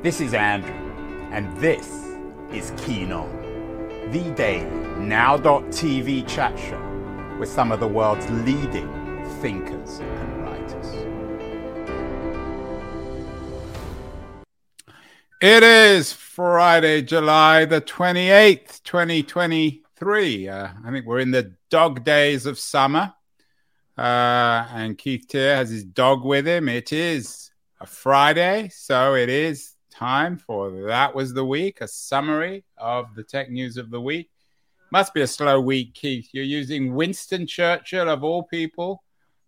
[0.00, 0.72] This is Andrew,
[1.32, 1.88] and this
[2.52, 3.28] is Keen On,
[4.12, 8.86] the daily now.tv chat show with some of the world's leading
[9.40, 10.86] thinkers and writers.
[15.42, 20.48] It is Friday, July the 28th, 2023.
[20.48, 23.14] Uh, I think we're in the dog days of summer.
[23.96, 26.68] Uh, and Keith Teare has his dog with him.
[26.68, 32.64] It is a Friday, so it is time for That Was the Week, a summary
[32.76, 34.30] of the tech news of the week.
[34.92, 36.28] Must be a slow week, Keith.
[36.32, 39.02] You're using Winston Churchill, of all people,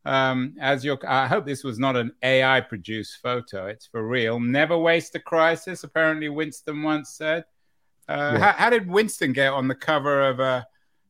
[0.05, 0.99] um, as your.
[1.09, 3.69] I hope this was not an AI produced photo.
[3.69, 4.41] It's for real.
[4.41, 7.45] Never waste a crisis, apparently, Winston once said.
[8.09, 8.39] Uh, yeah.
[8.39, 10.65] how, how, did Winston get on the cover of, uh,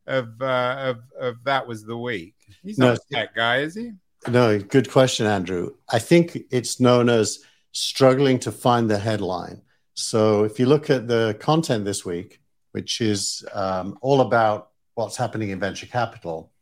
[0.06, 2.34] of, uh, of, of That Was the Week?
[2.62, 3.92] He's not no, a tech guy, is he?
[4.28, 5.76] No, good question, Andrew.
[5.88, 9.62] I think it's known as struggling to find the headline.
[9.94, 12.40] So if you look at the content this week,
[12.72, 16.52] which is um, all about what's happening in venture capital,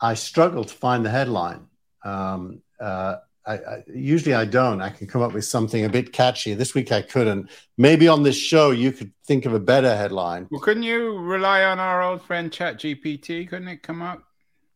[0.00, 1.66] I struggle to find the headline.
[2.04, 4.80] Um, uh, I, I, usually I don't.
[4.80, 6.54] I can come up with something a bit catchy.
[6.54, 7.50] This week I couldn't.
[7.76, 10.46] Maybe on this show you could think of a better headline.
[10.50, 13.48] Well, couldn't you rely on our old friend ChatGPT?
[13.48, 14.22] Couldn't it come up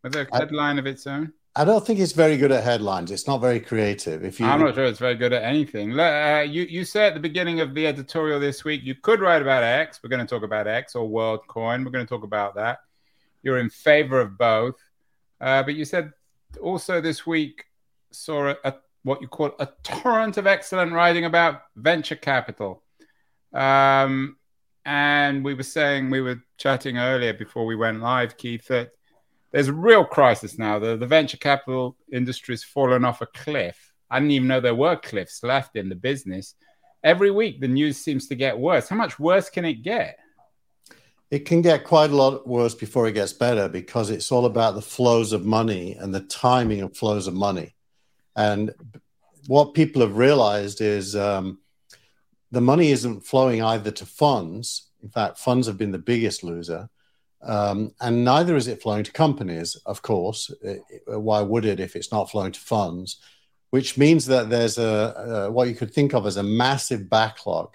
[0.03, 1.33] with a headline of its own?
[1.59, 3.11] I don't think it's very good at headlines.
[3.11, 4.23] It's not very creative.
[4.23, 5.99] If you, I'm not sure it's very good at anything.
[5.99, 9.41] Uh, you you said at the beginning of the editorial this week you could write
[9.41, 10.01] about X.
[10.03, 11.83] We're going to talk about X or WorldCoin.
[11.83, 12.81] We're going to talk about that.
[13.43, 14.77] You're in favor of both,
[15.41, 16.13] uh, but you said
[16.61, 17.65] also this week
[18.11, 22.83] saw a, a, what you call a torrent of excellent writing about venture capital.
[23.55, 24.37] Um,
[24.85, 28.91] and we were saying we were chatting earlier before we went live, Keith, that
[29.53, 30.79] there's a real crisis now.
[30.79, 33.93] The, the venture capital industry has fallen off a cliff.
[34.11, 36.55] I didn't even know there were cliffs left in the business.
[37.03, 38.89] Every week, the news seems to get worse.
[38.89, 40.19] How much worse can it get?
[41.31, 44.75] It can get quite a lot worse before it gets better because it's all about
[44.75, 47.75] the flows of money and the timing of flows of money.
[48.37, 48.73] And
[49.49, 51.59] what people have realized is um,
[52.53, 54.89] the money isn't flowing either to funds.
[55.03, 56.89] In fact, funds have been the biggest loser
[57.43, 60.51] um, and neither is it flowing to companies, of course.
[60.63, 63.19] It, why would it if it's not flowing to funds?
[63.71, 67.75] Which means that there's a, a, what you could think of as a massive backlog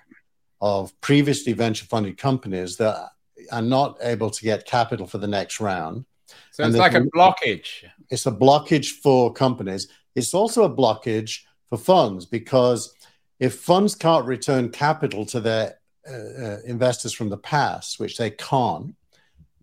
[0.61, 3.09] of previously venture funded companies that
[3.51, 6.05] are not able to get capital for the next round.
[6.51, 7.83] So it's like a blockage.
[8.09, 9.87] It's a blockage for companies.
[10.15, 12.93] It's also a blockage for funds because
[13.39, 18.31] if funds can't return capital to their uh, uh, investors from the past, which they
[18.31, 18.95] can't,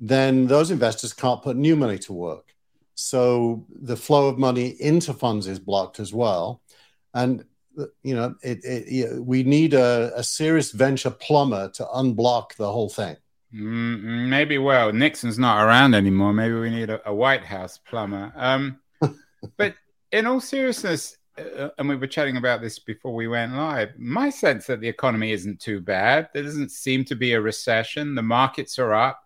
[0.01, 2.55] then those investors can't put new money to work.
[2.95, 6.63] So the flow of money into funds is blocked as well.
[7.15, 7.45] And
[8.03, 12.89] you know, it, it, we need a, a, serious venture plumber to unblock the whole
[12.89, 13.17] thing.
[13.55, 16.33] Mm, maybe well, Nixon's not around anymore.
[16.33, 18.33] Maybe we need a, a White House plumber.
[18.35, 18.81] Um,
[19.57, 19.75] but
[20.11, 23.91] in all seriousness, uh, and we were chatting about this before we went live.
[23.97, 26.31] My sense that the economy isn't too bad.
[26.35, 28.17] There doesn't seem to be a recession.
[28.17, 29.23] The markets are up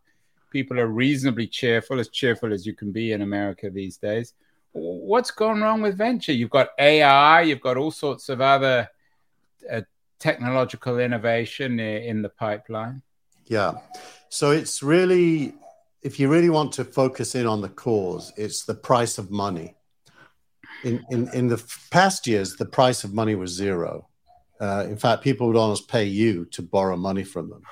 [0.53, 4.35] people are reasonably cheerful, as cheerful as you can be in America these days.
[4.73, 6.33] What's gone wrong with venture?
[6.33, 8.89] You've got AI, you've got all sorts of other
[9.71, 9.81] uh,
[10.19, 13.03] technological innovation in the pipeline.
[13.47, 13.73] Yeah.
[14.29, 15.55] So it's really,
[16.03, 19.75] if you really want to focus in on the cause, it's the price of money.
[20.85, 24.09] In, in, in the past years, the price of money was zero.
[24.61, 27.63] Uh, in fact, people would almost pay you to borrow money from them.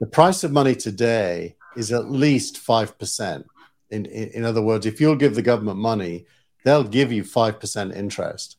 [0.00, 3.44] The price of money today is at least 5%.
[3.90, 6.26] In, in, in other words, if you'll give the government money,
[6.64, 8.56] they'll give you 5% interest.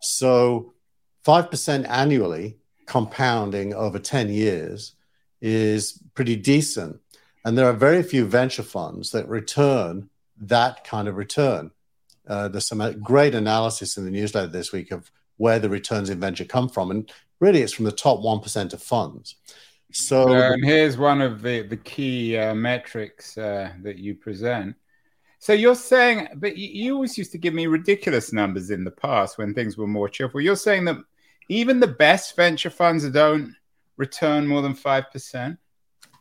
[0.00, 0.74] So
[1.26, 4.94] 5% annually, compounding over 10 years,
[5.40, 7.00] is pretty decent.
[7.44, 11.70] And there are very few venture funds that return that kind of return.
[12.26, 16.20] Uh, there's some great analysis in the newsletter this week of where the returns in
[16.20, 16.90] venture come from.
[16.90, 19.36] And really, it's from the top 1% of funds.
[19.96, 24.76] So um, here's one of the the key uh, metrics uh, that you present.
[25.38, 29.38] So you're saying, but you always used to give me ridiculous numbers in the past
[29.38, 30.40] when things were more cheerful.
[30.40, 30.98] You're saying that
[31.48, 33.54] even the best venture funds don't
[33.96, 35.58] return more than five percent.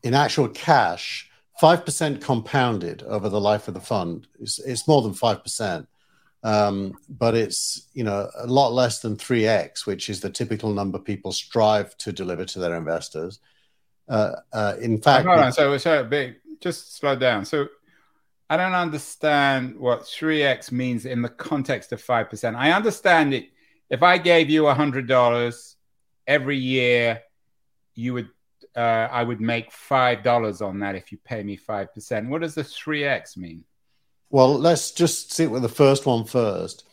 [0.04, 1.30] In actual cash,
[1.60, 5.86] five percent compounded over the life of the fund is it's more than five percent.
[6.44, 11.00] Um, but it's you know a lot less than 3x which is the typical number
[11.00, 13.40] people strive to deliver to their investors
[14.10, 15.52] in fact, hold on.
[15.52, 17.46] So, so big, just slow down.
[17.46, 17.68] So,
[18.50, 22.56] I don't understand what 3x means in the context of 5%.
[22.56, 23.50] I understand it.
[23.90, 25.76] If I gave you $100
[26.28, 27.22] every year
[27.96, 28.30] you would
[28.76, 32.30] uh, I would make five dollars on that if you pay me five percent.
[32.30, 33.64] What does the three x mean?
[34.30, 36.84] Well, let's just sit with the first one first.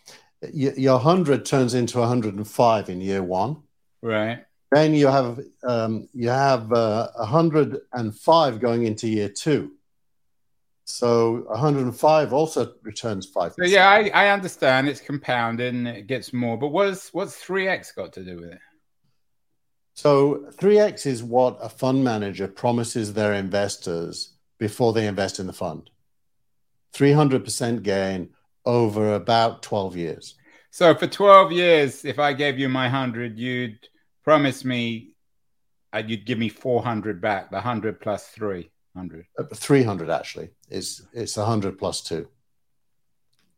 [0.53, 3.62] Your hundred turns into 105 in year one.
[4.00, 4.44] Right.
[4.73, 9.73] Then you have um, you have uh, 105 going into year two.
[10.85, 13.53] So 105 also returns five.
[13.53, 16.57] So yeah, I, I understand it's compounding, it gets more.
[16.57, 18.59] But what's what's three x got to do with it?
[19.95, 25.53] So 3x is what a fund manager promises their investors before they invest in the
[25.53, 25.91] fund.
[26.95, 28.31] 300% gain
[28.65, 30.35] over about 12 years.
[30.71, 33.79] So for 12 years, if I gave you my 100, you'd
[34.25, 35.13] promise me
[35.93, 39.27] uh, you'd give me 400 back, the 100 plus 300.
[39.39, 40.51] Uh, 300 actually.
[40.71, 42.27] It's it's 100 plus 2.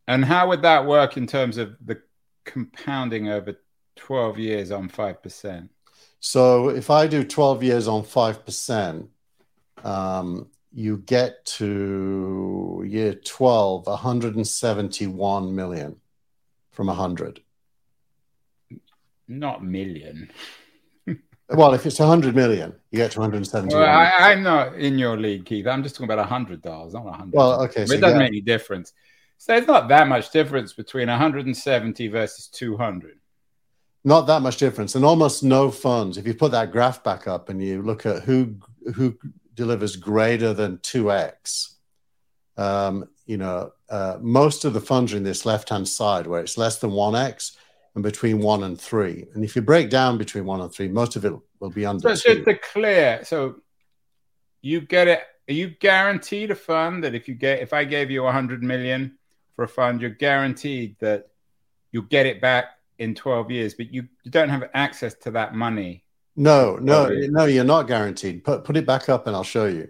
[0.06, 2.02] And how would that work in terms of the
[2.44, 3.58] compounding over
[3.96, 5.68] 12 years on 5%?
[6.20, 9.08] So if I do 12 years on 5%,
[9.82, 15.96] um, you get to year 12, 171 million
[16.72, 17.40] from 100.
[19.28, 20.30] Not million.
[21.48, 23.80] well, if it's 100 million, you get to 171.
[23.80, 25.66] Well, I, am not in your league, Keith.
[25.66, 27.86] I'm just talking about $100, not 100 Well, okay.
[27.86, 28.92] So it doesn't make any difference.
[29.38, 33.18] So there's not that much difference between 170 versus 200
[34.04, 37.48] not that much difference and almost no funds if you put that graph back up
[37.48, 38.54] and you look at who
[38.94, 39.16] who
[39.54, 41.74] delivers greater than 2x
[42.56, 46.40] um, you know uh, most of the funds are in this left hand side where
[46.40, 47.56] it's less than 1x
[47.94, 51.16] and between 1 and 3 and if you break down between 1 and 3 most
[51.16, 53.56] of it will be under so just to clear so
[54.62, 58.10] you get it are you guaranteed a fund that if you get if i gave
[58.10, 59.16] you a 100 million
[59.54, 61.28] for a fund you're guaranteed that
[61.92, 65.54] you'll get it back in 12 years, but you, you don't have access to that
[65.54, 66.04] money.
[66.36, 68.42] No, no, no, you're not guaranteed.
[68.42, 69.88] Put, put it back up and I'll show you.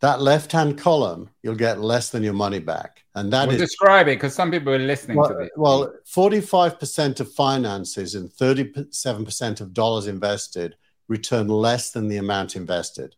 [0.00, 3.04] That left hand column, you'll get less than your money back.
[3.18, 5.50] And that well, is, describe it because some people are listening well, to this.
[5.56, 10.76] Well, 45% of finances and 37% of dollars invested
[11.08, 13.16] return less than the amount invested.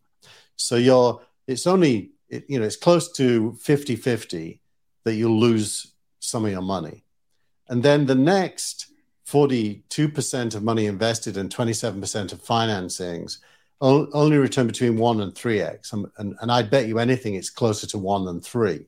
[0.57, 4.61] So you're, it's only, it, you know, it's close to 50 50
[5.05, 7.05] that you'll lose some of your money.
[7.69, 8.87] And then the next
[9.29, 13.39] 42% of money invested and 27% of financings
[13.83, 15.93] only return between 1 and 3x.
[15.93, 18.87] And, and, and I bet you anything it's closer to 1 than 3.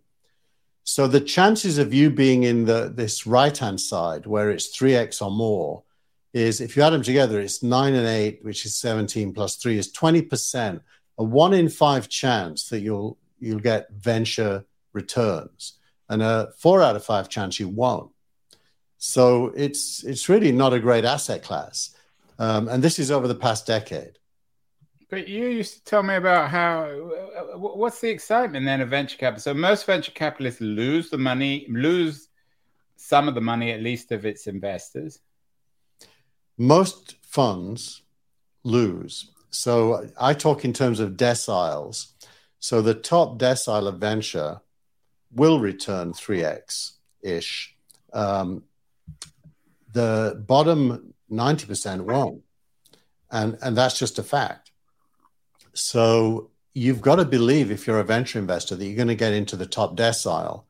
[0.85, 5.23] So the chances of you being in the this right hand side where it's 3x
[5.25, 5.85] or more
[6.33, 9.79] is if you add them together, it's 9 and 8, which is 17 plus 3
[9.79, 10.81] is 20%.
[11.19, 15.75] A 1 in 5 chance that you'll you'll get venture returns
[16.09, 18.11] and a 4 out of 5 chance you won't.
[18.99, 21.91] So it's it's really not a great asset class,
[22.39, 24.19] um, and this is over the past decade.
[25.13, 26.87] But you used to tell me about how
[27.57, 29.43] what's the excitement then of venture capital?
[29.43, 32.29] So most venture capitalists lose the money, lose
[32.97, 35.21] some of the money at least of its investors.
[36.57, 38.01] Most funds
[38.65, 39.31] lose.
[39.51, 42.13] So I talk in terms of deciles.
[42.59, 44.63] So the top decile of venture
[45.31, 47.77] will return 3x ish.
[48.15, 48.63] Um,
[49.93, 52.41] the bottom 90% won't.
[53.31, 54.72] And, and that's just a fact.
[55.75, 59.33] So you've got to believe, if you're a venture investor, that you're going to get
[59.33, 60.65] into the top decile.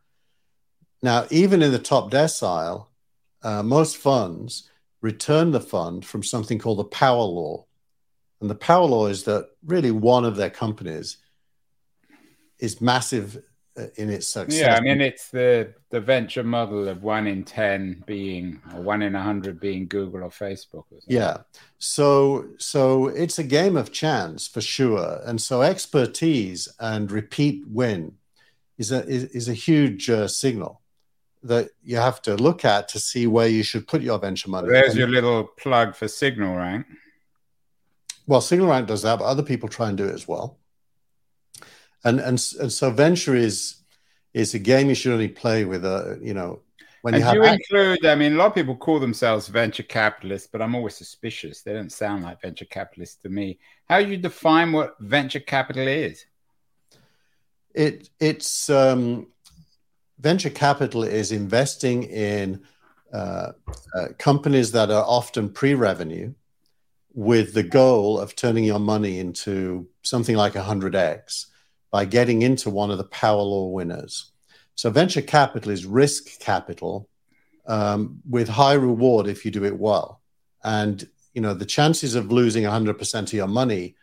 [1.03, 2.87] Now, even in the top decile,
[3.43, 4.69] uh, most funds
[5.01, 7.67] return the fund from something called the power law.
[8.41, 11.19] And the power law is that really one of their companies
[12.59, 13.43] is massive
[13.97, 14.61] in its success.
[14.61, 19.03] Yeah, I mean it's the the venture model of one in ten being or one
[19.03, 20.85] in a hundred being Google or Facebook.
[20.91, 21.39] Or yeah,
[21.79, 28.17] so so it's a game of chance for sure, and so expertise and repeat win
[28.79, 30.83] is a is, is a huge uh, signal
[31.43, 34.69] that you have to look at to see where you should put your venture money.
[34.69, 36.85] There's and, your little plug for SignalRank.
[38.27, 40.59] Well, SignalRank does that, but other people try and do it as well
[42.05, 43.77] and and, and so venture is
[44.35, 46.61] is a game you should only play with a uh, you know
[47.03, 50.49] when you, have you include i mean a lot of people call themselves venture capitalists
[50.51, 51.63] but i'm always suspicious.
[51.63, 53.59] They don't sound like venture capitalists to me.
[53.89, 56.25] How do you define what venture capital is?
[57.75, 59.29] It it's um,
[60.19, 62.63] venture capital is investing in
[63.13, 63.53] uh,
[63.95, 66.35] uh, companies that are often pre-revenue
[67.15, 71.47] with the goal of turning your money into something like 100x
[71.93, 74.33] by getting into one of the power law winners.
[74.75, 77.09] So venture capital is risk capital
[77.67, 80.21] um, with high reward if you do it well.
[80.65, 83.95] And you know the chances of losing 100% of your money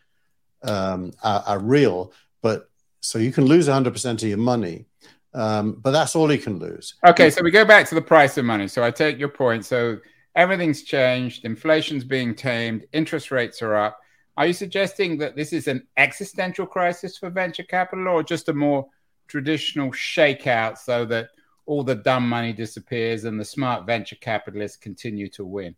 [0.64, 2.14] um, are, are, real.
[2.42, 2.70] But
[3.02, 4.86] so you can lose 100% of your money,
[5.34, 6.96] um, but that's all you can lose.
[7.06, 8.68] Okay, so we go back to the price of money.
[8.68, 9.66] So I take your point.
[9.66, 9.98] So
[10.36, 13.99] everything's changed, inflation's being tamed, interest rates are up.
[14.40, 18.54] Are you suggesting that this is an existential crisis for venture capital or just a
[18.54, 18.88] more
[19.28, 21.32] traditional shakeout so that
[21.66, 25.76] all the dumb money disappears and the smart venture capitalists continue to win?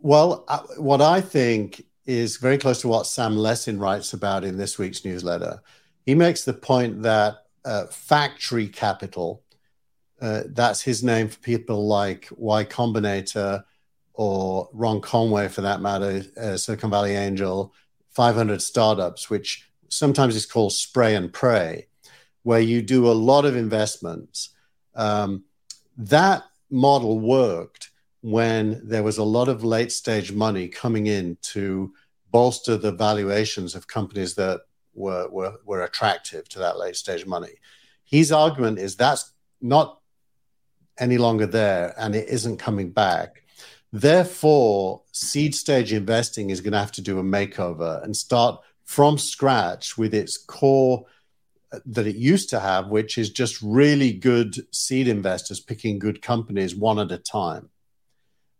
[0.00, 4.56] Well, uh, what I think is very close to what Sam Lessin writes about in
[4.56, 5.62] this week's newsletter.
[6.04, 9.44] He makes the point that uh, factory capital,
[10.20, 13.62] uh, that's his name for people like Y Combinator
[14.14, 17.72] or Ron Conway, for that matter, uh, Silicon Valley Angel,
[18.10, 21.86] 500 startups, which sometimes is called spray and pray,
[22.42, 24.50] where you do a lot of investments.
[24.94, 25.44] Um,
[25.96, 27.90] that model worked
[28.22, 31.92] when there was a lot of late stage money coming in to
[32.30, 34.60] bolster the valuations of companies that
[34.94, 37.52] were, were, were attractive to that late stage money.
[38.04, 40.00] His argument is that's not
[40.98, 43.41] any longer there and it isn't coming back.
[43.92, 49.18] Therefore, seed stage investing is going to have to do a makeover and start from
[49.18, 51.04] scratch with its core
[51.72, 56.22] uh, that it used to have, which is just really good seed investors picking good
[56.22, 57.68] companies one at a time.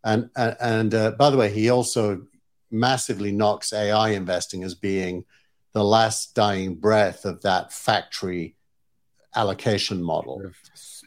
[0.05, 2.27] And and, and uh, by the way, he also
[2.71, 5.25] massively knocks AI investing as being
[5.73, 8.57] the last dying breath of that factory
[9.35, 10.43] allocation model.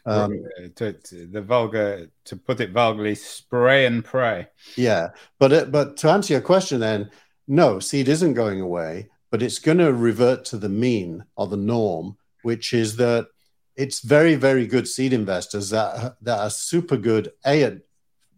[0.06, 0.44] Um,
[0.76, 4.46] to, to, the vulgar, to put it vulgarly, spray and pray.
[4.76, 5.08] Yeah,
[5.40, 7.10] but it, but to answer your question, then
[7.48, 11.56] no, seed isn't going away, but it's going to revert to the mean or the
[11.56, 13.26] norm, which is that
[13.74, 17.78] it's very very good seed investors that that are super good a at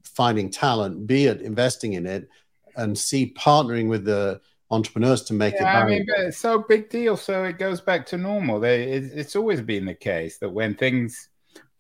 [0.05, 2.29] finding talent, b at investing in it,
[2.77, 5.85] and c partnering with the entrepreneurs to make yeah, it.
[5.85, 7.17] I mean, but it's so big deal.
[7.17, 8.61] So it goes back to normal.
[8.61, 11.29] They, it, it's always been the case that when things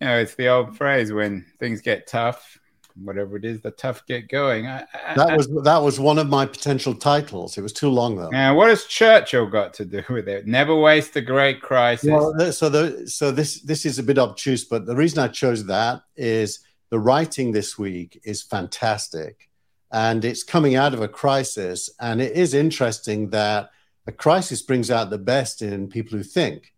[0.00, 2.58] you know, it's the old phrase when things get tough,
[3.02, 4.66] whatever it is, the tough get going.
[4.66, 7.58] I, I, that was that was one of my potential titles.
[7.58, 8.28] It was too long though.
[8.30, 10.46] Now, what has Churchill got to do with it?
[10.46, 12.10] Never waste a great crisis.
[12.10, 15.66] Well, so the, so this this is a bit obtuse, but the reason I chose
[15.66, 19.48] that is the writing this week is fantastic,
[19.92, 23.70] and it's coming out of a crisis, and it is interesting that
[24.06, 26.72] a crisis brings out the best in people who think,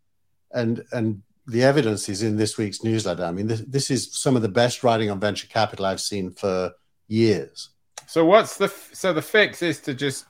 [0.53, 3.25] and and the evidence is in this week's newsletter.
[3.25, 6.31] I mean, this, this is some of the best writing on venture capital I've seen
[6.31, 6.73] for
[7.09, 7.71] years.
[8.07, 10.27] So what's the so the fix is to just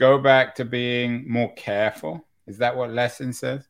[0.00, 2.26] go back to being more careful.
[2.46, 3.68] Is that what Lessin says?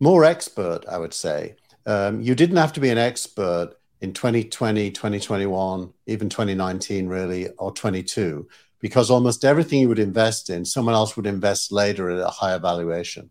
[0.00, 1.56] More expert, I would say.
[1.86, 7.72] Um, you didn't have to be an expert in 2020, 2021, even 2019, really, or
[7.72, 8.48] 22,
[8.80, 12.58] because almost everything you would invest in, someone else would invest later at a higher
[12.58, 13.30] valuation.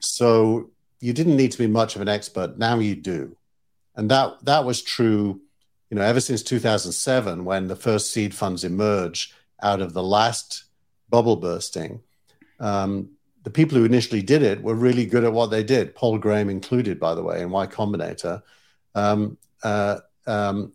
[0.00, 0.70] So
[1.04, 2.56] you didn't need to be much of an expert.
[2.56, 3.36] Now you do,
[3.94, 5.42] and that that was true,
[5.90, 10.64] you know, ever since 2007 when the first seed funds emerged out of the last
[11.10, 12.00] bubble bursting.
[12.58, 13.10] Um,
[13.42, 15.94] the people who initially did it were really good at what they did.
[15.94, 18.42] Paul Graham included, by the way, in Y Combinator.
[18.94, 20.72] Um, uh, um,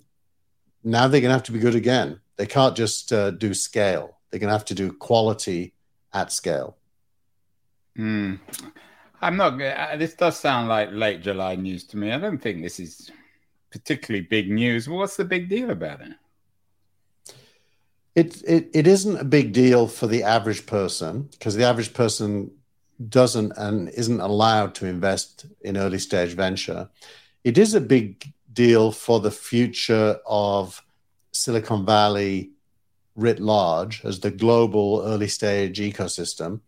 [0.84, 2.20] now they're going to have to be good again.
[2.36, 4.20] They can't just uh, do scale.
[4.30, 5.74] They're going to have to do quality
[6.14, 6.78] at scale.
[7.98, 8.40] Mm.
[9.22, 9.62] I'm not.
[9.62, 12.12] Uh, this does sound like late July news to me.
[12.12, 13.12] I don't think this is
[13.72, 14.88] particularly big news.
[14.88, 16.14] What's the big deal about it?
[18.16, 22.52] It it, it isn't a big deal for the average person because the average person
[23.08, 26.90] doesn't and isn't allowed to invest in early stage venture.
[27.44, 30.82] It is a big deal for the future of
[31.32, 32.52] Silicon Valley
[33.16, 36.62] writ large as the global early stage ecosystem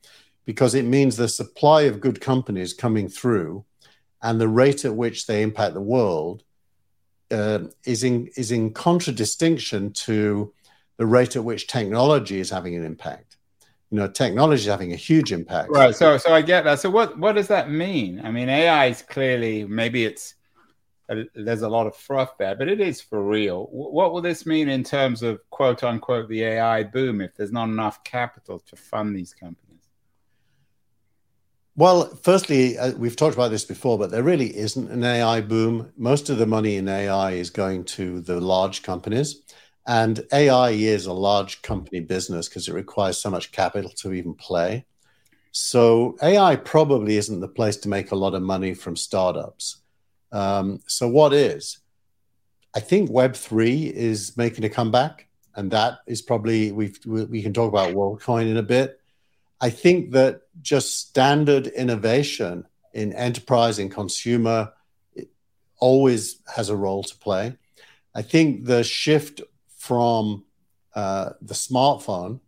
[0.46, 3.64] because it means the supply of good companies coming through
[4.22, 6.44] and the rate at which they impact the world
[7.32, 10.54] uh, is in is in contradistinction to
[10.98, 13.38] the rate at which technology is having an impact.
[13.90, 15.70] You know, technology is having a huge impact.
[15.72, 15.96] Right.
[15.96, 16.80] So, so I get that.
[16.80, 18.22] So, what what does that mean?
[18.24, 20.36] I mean, AI is clearly maybe it's
[21.10, 23.68] a, there's a lot of froth there, but it is for real.
[23.72, 27.70] What will this mean in terms of quote unquote the AI boom if there's not
[27.70, 29.71] enough capital to fund these companies?
[31.76, 35.92] Well, firstly, uh, we've talked about this before, but there really isn't an AI boom.
[35.98, 39.42] Most of the money in AI is going to the large companies.
[39.88, 44.34] And AI is a large company business because it requires so much capital to even
[44.36, 44.86] play.
[45.52, 49.78] So AI probably isn't the place to make a lot of money from startups.
[50.32, 51.80] Um, so what is?
[52.76, 55.28] I think Web3 is making a comeback.
[55.56, 59.01] and that is probably we we can talk about WorldCoin in a bit.
[59.62, 64.74] I think that just standard innovation in enterprise and consumer
[65.80, 67.56] always has a role to play.
[68.14, 69.42] I think the shift
[69.78, 70.46] from
[70.96, 72.40] uh, the smartphone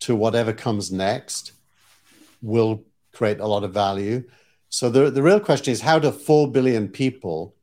[0.00, 1.52] to whatever comes next
[2.42, 4.24] will create a lot of value.
[4.70, 7.54] So the, the real question is how do 4 billion people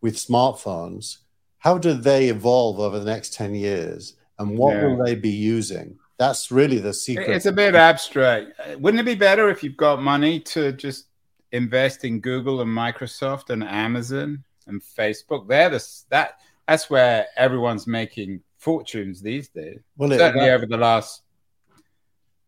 [0.00, 1.18] with smartphones,
[1.58, 4.14] how do they evolve over the next 10 years?
[4.38, 4.86] And what yeah.
[4.86, 5.98] will they be using?
[6.20, 7.30] That's really the secret.
[7.30, 8.52] It's a bit abstract.
[8.78, 11.06] Wouldn't it be better if you've got money to just
[11.52, 15.48] invest in Google and Microsoft and Amazon and Facebook?
[15.48, 19.80] They're the, that that's where everyone's making fortunes these days.
[19.96, 21.22] Well, certainly it, over the last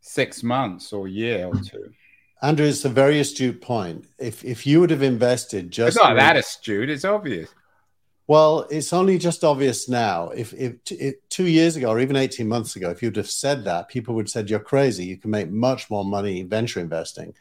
[0.03, 1.95] six months or year or two.
[2.43, 4.05] Andrew, it's a very astute point.
[4.19, 7.49] If if you would have invested just it's not that astute, it's obvious.
[8.33, 10.31] Well, it's only just obvious now.
[10.31, 13.63] If, if, if two years ago or even eighteen months ago, if you'd have said
[13.65, 15.05] that, people would have said you're crazy.
[15.05, 17.35] You can make much more money venture investing.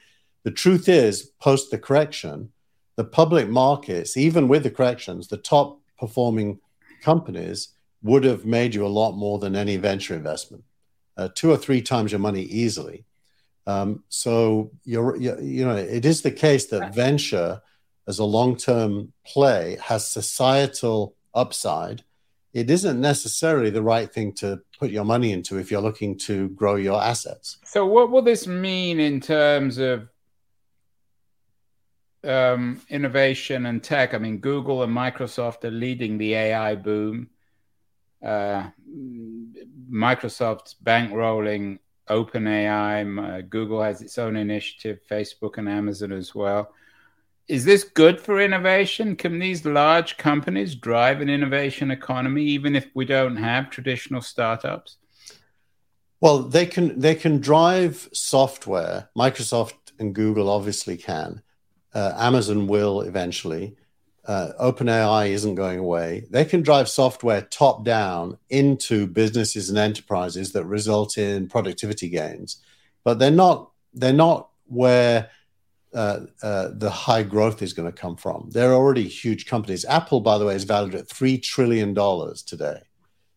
[0.44, 2.52] The truth is, post the correction,
[2.98, 6.60] the public markets, even with the corrections, the top performing
[7.02, 7.70] companies
[8.04, 10.66] would have made you a lot more than any venture investment,
[11.16, 13.06] uh, two or three times your money easily.
[13.66, 17.62] Um, so you're, you you know it is the case that venture
[18.08, 22.04] as a long-term play has societal upside.
[22.54, 26.50] It isn't necessarily the right thing to put your money into if you're looking to
[26.50, 27.60] grow your assets.
[27.64, 30.10] So what will this mean in terms of
[32.24, 34.14] um, innovation and tech?
[34.14, 37.30] I mean, Google and Microsoft are leading the AI boom.
[38.22, 38.68] Uh,
[39.90, 41.80] Microsoft's bankrolling
[42.10, 43.38] OpenAI.
[43.38, 46.74] Uh, Google has its own initiative, Facebook and Amazon as well.
[47.52, 49.18] Is this good for innovation?
[49.18, 54.96] Can these large companies drive an innovation economy, even if we don't have traditional startups?
[56.22, 56.98] Well, they can.
[56.98, 59.10] They can drive software.
[59.18, 61.42] Microsoft and Google obviously can.
[61.94, 63.76] Uh, Amazon will eventually
[64.26, 66.28] uh, OpenAI isn't going away.
[66.30, 72.64] They can drive software top down into businesses and enterprises that result in productivity gains,
[73.04, 73.72] but they're not.
[73.94, 75.30] They're not where
[75.94, 78.50] uh, uh, the high growth is going to come from.
[78.52, 79.86] They're already huge companies.
[79.86, 82.82] Apple, by the way, is valued at three trillion dollars today.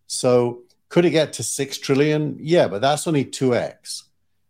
[0.07, 2.37] So could it get to six trillion?
[2.41, 4.05] Yeah, but that's only two x.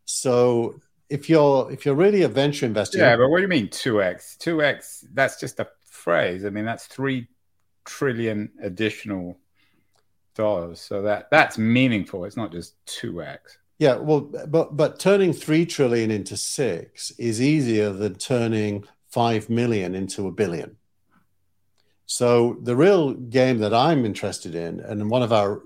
[0.05, 3.69] So if you're if you're really a venture investor, yeah, but what do you mean
[3.69, 4.37] two x?
[4.37, 5.05] Two x?
[5.15, 6.45] That's just a phrase.
[6.45, 7.29] I mean, that's three
[7.85, 9.39] trillion additional
[10.35, 10.81] dollars.
[10.81, 12.25] So that that's meaningful.
[12.25, 13.59] It's not just two x.
[13.79, 19.95] Yeah, well, but but turning three trillion into six is easier than turning five million
[19.95, 20.77] into a billion.
[22.07, 25.63] So the real game that I'm interested in, and one of our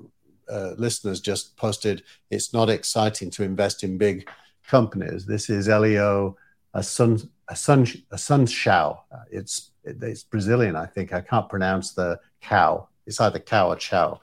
[0.48, 4.28] uh, listeners just posted, it's not exciting to invest in big
[4.66, 5.26] companies.
[5.26, 6.36] This is Elio
[6.74, 9.04] a sun a sun a sun shao.
[9.30, 11.12] It's it's Brazilian, I think.
[11.12, 12.88] I can't pronounce the cow.
[13.06, 14.20] It's either cow or chow.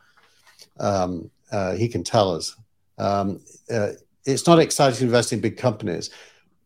[0.80, 2.56] Um, uh, he can tell us.
[2.98, 3.92] Um, uh,
[4.26, 6.10] it's not exciting to invest in big companies.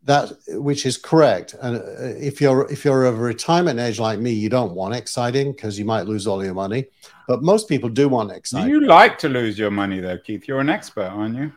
[0.03, 1.55] That which is correct.
[1.61, 4.95] And uh, if you're if you're of a retirement age like me, you don't want
[4.95, 6.85] exciting because you might lose all your money.
[7.27, 8.69] But most people do want exciting.
[8.69, 10.47] You like to lose your money, though, Keith.
[10.47, 11.51] You're an expert, aren't you?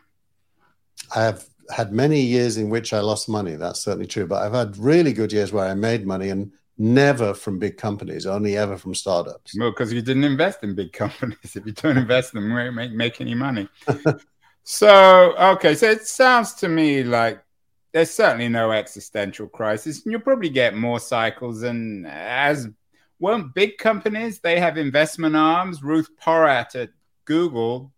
[1.15, 3.55] I have had many years in which I lost money.
[3.55, 4.27] That's certainly true.
[4.27, 8.25] But I've had really good years where I made money and never from big companies,
[8.25, 9.55] only ever from startups.
[9.57, 11.55] Well, because you didn't invest in big companies.
[11.55, 13.69] If you don't invest in them, you won't make, make any money.
[14.63, 15.75] so, okay.
[15.75, 17.43] So it sounds to me like
[17.91, 20.03] there's certainly no existential crisis.
[20.03, 21.63] And you'll probably get more cycles.
[21.63, 22.67] And as
[23.19, 25.83] won't big companies, they have investment arms.
[25.83, 26.89] Ruth Porat at
[27.25, 27.93] Google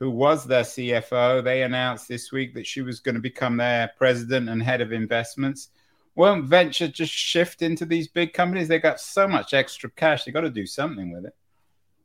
[0.00, 3.90] who was their CFO, they announced this week that she was going to become their
[3.96, 5.70] president and head of investments.
[6.14, 8.68] Won't venture just shift into these big companies?
[8.68, 11.34] They got so much extra cash, they got to do something with it.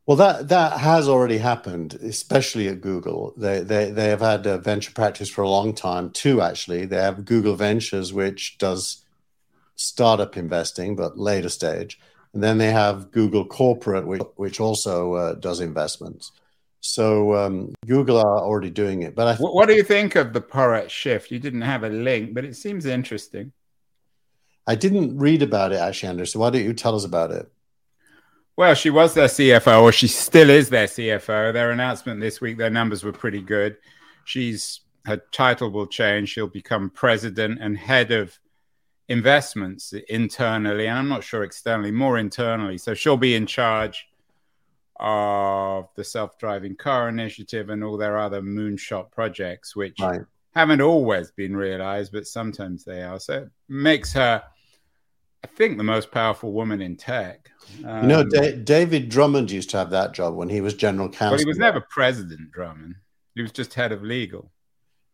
[0.10, 3.32] Well, that that has already happened, especially at Google.
[3.38, 6.42] They they they have had a venture practice for a long time too.
[6.42, 9.06] Actually, they have Google Ventures, which does
[9.76, 12.00] startup investing, but later stage,
[12.34, 16.32] and then they have Google Corporate, which which also uh, does investments.
[16.82, 19.14] So um, Google are already doing it.
[19.14, 21.30] But I th- what do you think of the Porat shift?
[21.30, 23.52] You didn't have a link, but it seems interesting.
[24.66, 26.42] I didn't read about it actually, Anderson.
[26.42, 27.52] Why don't you tell us about it?
[28.60, 31.54] Well, she was their CFO, or she still is their CFO.
[31.54, 33.78] Their announcement this week, their numbers were pretty good.
[34.26, 36.28] She's her title will change.
[36.28, 38.38] She'll become president and head of
[39.08, 42.78] investments internally, and I'm not sure externally, more internally.
[42.78, 44.10] So she'll be in charge
[45.00, 50.20] of the self-driving car initiative and all their other moonshot projects, which Right.
[50.54, 53.22] haven't always been realized, but sometimes they are.
[53.22, 54.44] So it makes her,
[55.44, 57.50] I think, the most powerful woman in tech.
[57.78, 61.08] You know, Um, Da- David Drummond used to have that job when he was general
[61.08, 61.32] counsel.
[61.32, 62.96] well, he was never president, Drummond.
[63.36, 64.52] He was just head of legal.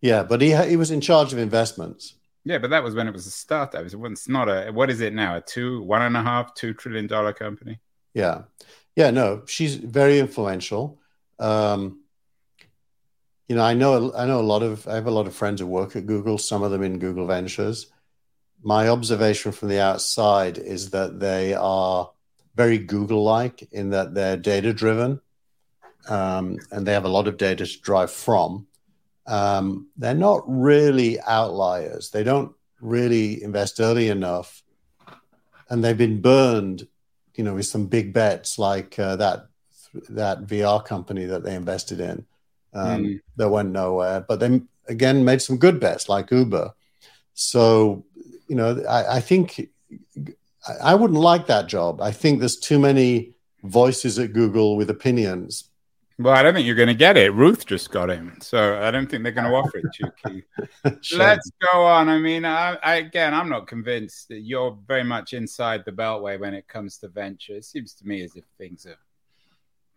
[0.01, 2.15] Yeah, but he ha- he was in charge of investments.
[2.43, 3.85] Yeah, but that was when it was a startup.
[3.85, 4.71] It was not a.
[4.71, 5.35] What is it now?
[5.38, 7.79] A two, one and a half, two trillion dollar company.
[8.13, 8.43] Yeah,
[8.95, 9.11] yeah.
[9.11, 10.99] No, she's very influential.
[11.39, 12.01] Um,
[13.47, 15.59] you know, I know I know a lot of I have a lot of friends
[15.61, 16.38] who work at Google.
[16.38, 17.88] Some of them in Google Ventures.
[18.65, 22.10] My observation from the outside is that they are
[22.56, 25.21] very Google-like in that they're data-driven,
[26.10, 28.65] um, and they have a lot of data to drive from.
[29.28, 32.10] Um, they're not really outliers.
[32.10, 34.63] They don't really invest early enough,
[35.69, 36.88] and they've been burned
[37.36, 39.47] you know, with some big bets like uh, that
[40.10, 42.25] that VR company that they invested in
[42.73, 43.21] um, Mm.
[43.38, 44.21] that went nowhere.
[44.21, 46.73] But they again made some good bets like Uber.
[47.34, 48.06] So
[48.47, 49.69] you know, I, I think
[50.81, 52.01] I, wouldn't like that job.
[52.01, 55.69] I think there's too many voices at Google with opinions.
[56.17, 57.34] Well, I don't think you're going to get it.
[57.34, 60.43] Ruth just got him, so I don't think they're going to offer it to you,
[61.01, 61.19] Sure.
[61.19, 62.08] Let's go on.
[62.08, 66.39] I mean, I, I, again, I'm not convinced that you're very much inside the beltway
[66.39, 67.55] when it comes to venture.
[67.55, 68.95] It seems to me as if things are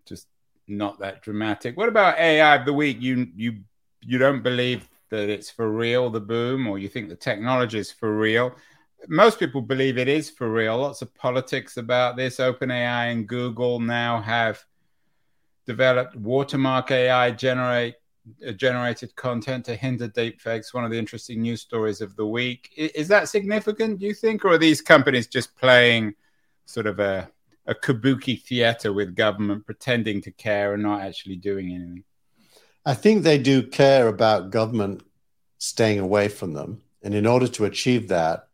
[0.07, 0.27] just
[0.67, 1.77] not that dramatic.
[1.77, 3.01] What about AI of the week?
[3.01, 3.59] You you
[4.01, 7.91] you don't believe that it's for real, the boom, or you think the technology is
[7.91, 8.55] for real?
[9.09, 10.79] Most people believe it is for real.
[10.79, 12.39] Lots of politics about this.
[12.39, 14.65] OpenAI and Google now have
[15.67, 17.95] developed watermark AI generate
[18.47, 20.75] uh, generated content to hinder deepfakes.
[20.75, 22.71] One of the interesting news stories of the week.
[22.79, 24.01] I- Is that significant?
[24.01, 26.15] Do you think, or are these companies just playing
[26.65, 27.31] sort of a
[27.67, 32.05] a kabuki theater with government, pretending to care and not actually doing anything?
[32.89, 35.03] I think they do care about government
[35.59, 36.81] staying away from them.
[37.03, 38.49] And in order to achieve that,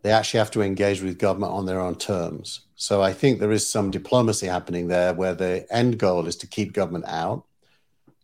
[0.00, 2.62] they actually have to engage with government on their own terms.
[2.74, 6.46] So I think there is some diplomacy happening there where the end goal is to
[6.46, 7.44] keep government out.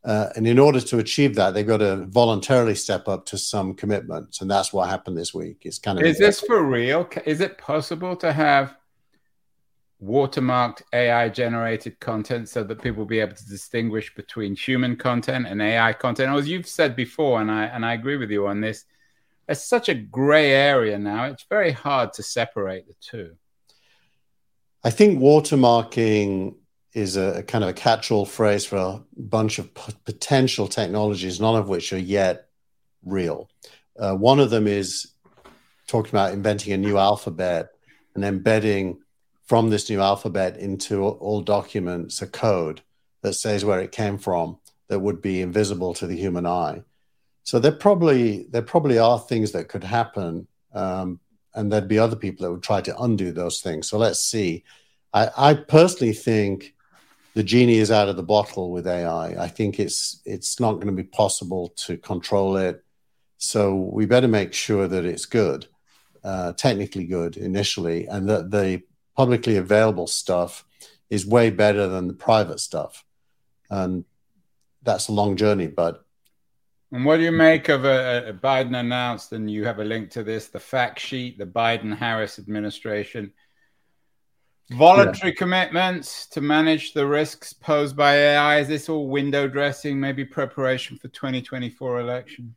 [0.02, 3.74] Uh, and in order to achieve that, they've got to voluntarily step up to some
[3.74, 4.40] commitments.
[4.40, 5.66] And that's what happened this week.
[5.66, 7.06] It's kind of Is this for real?
[7.26, 8.74] Is it possible to have
[10.02, 15.46] watermarked AI generated content so that people will be able to distinguish between human content
[15.46, 16.34] and AI content?
[16.36, 18.84] As you've said before, and I and I agree with you on this,
[19.48, 21.26] it's such a gray area now.
[21.26, 23.36] It's very hard to separate the two.
[24.84, 26.56] I think watermarking
[26.92, 31.40] is a, a kind of a catch-all phrase for a bunch of p- potential technologies,
[31.40, 32.48] none of which are yet
[33.04, 33.48] real.
[33.98, 35.12] Uh, one of them is
[35.86, 37.68] talking about inventing a new alphabet
[38.14, 39.00] and embedding
[39.44, 42.82] from this new alphabet into all documents a code
[43.22, 46.82] that says where it came from that would be invisible to the human eye.
[47.44, 51.18] So there probably there probably are things that could happen, um,
[51.54, 53.88] and there'd be other people that would try to undo those things.
[53.88, 54.64] So let's see.
[55.12, 56.74] I, I personally think
[57.34, 59.42] the genie is out of the bottle with AI.
[59.42, 62.84] I think it's it's not going to be possible to control it.
[63.38, 65.66] So we better make sure that it's good,
[66.22, 68.82] uh, technically good initially, and that the
[69.16, 70.64] publicly available stuff
[71.10, 73.04] is way better than the private stuff.
[73.70, 74.04] And
[74.82, 76.04] that's a long journey, but
[76.90, 80.10] And what do you make of a, a Biden announced, and you have a link
[80.10, 83.32] to this, the fact sheet, the Biden Harris administration,
[84.70, 88.60] voluntary commitments to manage the risks posed by AI?
[88.60, 92.54] Is this all window dressing, maybe preparation for 2024 election?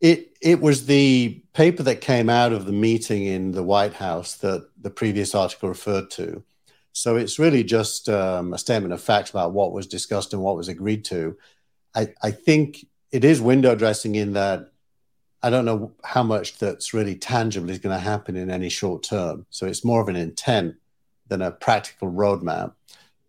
[0.00, 4.34] It it was the paper that came out of the meeting in the White House
[4.36, 6.44] that the previous article referred to.
[6.92, 10.56] So it's really just um, a statement of facts about what was discussed and what
[10.56, 11.36] was agreed to.
[11.94, 14.70] I, I think it is window dressing in that
[15.42, 19.02] I don't know how much that's really tangible is going to happen in any short
[19.02, 19.46] term.
[19.50, 20.76] So it's more of an intent
[21.28, 22.72] than a practical roadmap.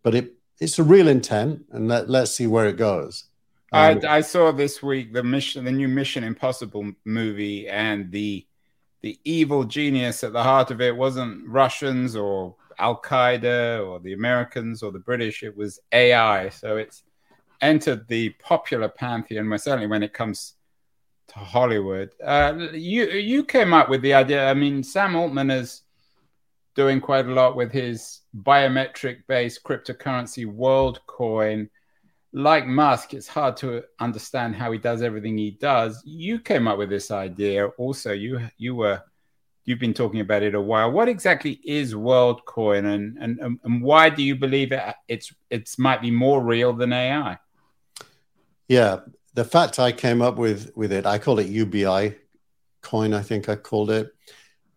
[0.03, 3.25] But it it's a real intent, and let, let's see where it goes.
[3.71, 8.45] Um, I, I saw this week the mission, the new Mission Impossible movie, and the
[9.01, 14.13] the evil genius at the heart of it wasn't Russians or Al Qaeda or the
[14.13, 15.43] Americans or the British.
[15.43, 16.49] It was AI.
[16.49, 17.03] So it's
[17.61, 20.53] entered the popular pantheon, certainly when it comes
[21.29, 22.11] to Hollywood.
[22.23, 24.49] Uh, you you came up with the idea.
[24.49, 25.83] I mean, Sam Altman is
[26.75, 31.69] doing quite a lot with his biometric-based cryptocurrency WorldCoin
[32.37, 36.01] like Musk, it's hard to understand how he does everything he does.
[36.05, 37.65] You came up with this idea.
[37.79, 39.01] Also, you you were
[39.65, 40.91] you've been talking about it a while.
[40.91, 46.01] What exactly is WorldCoin, and and and why do you believe it it's it's might
[46.01, 47.39] be more real than AI?
[48.67, 48.99] Yeah,
[49.33, 52.17] the fact I came up with with it, I call it UBI
[52.81, 53.13] coin.
[53.15, 54.13] I think I called it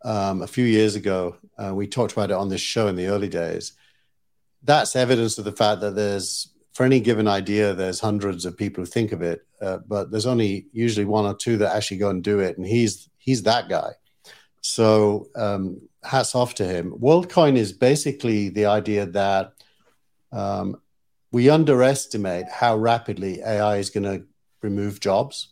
[0.02, 1.36] um, a few years ago.
[1.58, 3.74] Uh, we talked about it on this show in the early days.
[4.62, 8.82] That's evidence of the fact that there's for any given idea, there's hundreds of people
[8.82, 12.10] who think of it, uh, but there's only usually one or two that actually go
[12.10, 13.92] and do it, and he's he's that guy.
[14.62, 16.92] So um, hats off to him.
[16.92, 19.52] WorldCoin is basically the idea that
[20.32, 20.80] um,
[21.32, 24.24] we underestimate how rapidly AI is going to
[24.62, 25.48] remove jobs,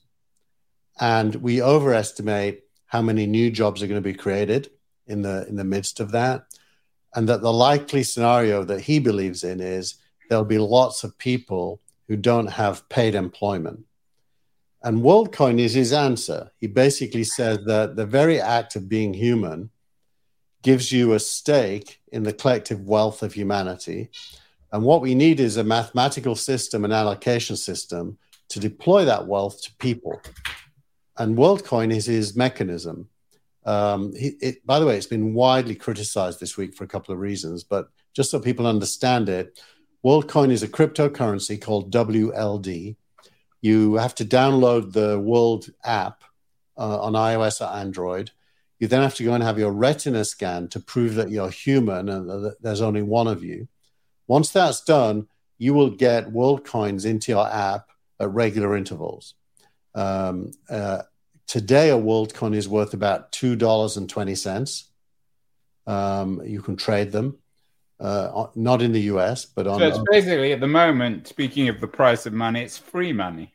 [1.01, 4.71] and we overestimate how many new jobs are going to be created
[5.07, 6.47] in the in the midst of that,
[7.15, 9.97] and that the likely scenario that he believes in is
[10.29, 13.85] there'll be lots of people who don't have paid employment.
[14.83, 16.51] And WorldCoin is his answer.
[16.59, 19.71] He basically says that the very act of being human
[20.62, 24.11] gives you a stake in the collective wealth of humanity.
[24.73, 28.19] And what we need is a mathematical system, an allocation system
[28.51, 30.21] to deploy that wealth to people.
[31.17, 33.09] And WorldCoin is his mechanism.
[33.64, 37.21] Um, it, by the way, it's been widely criticized this week for a couple of
[37.21, 39.61] reasons, but just so people understand it,
[40.09, 42.97] WorldCoin is a cryptocurrency called WLD.
[43.61, 46.25] You have to download the World app
[46.79, 48.31] uh, on iOS or Android.
[48.79, 52.09] You then have to go and have your retina scan to prove that you're human
[52.09, 53.68] and that there's only one of you.
[54.27, 59.35] Once that's done, you will get WorldCoins into your app at regular intervals.
[59.94, 61.03] Um, uh,
[61.47, 64.85] today, a WorldCoin is worth about $2.20.
[65.87, 67.37] Um, you can trade them
[68.01, 69.81] uh, not in the US, but on.
[69.81, 73.53] So it's basically at the moment, speaking of the price of money, it's free money.